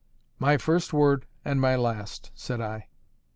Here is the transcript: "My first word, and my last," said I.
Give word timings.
"My 0.39 0.57
first 0.57 0.93
word, 0.93 1.27
and 1.45 1.61
my 1.61 1.75
last," 1.75 2.31
said 2.33 2.59
I. 2.59 2.87